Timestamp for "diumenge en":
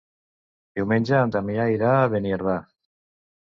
0.79-1.35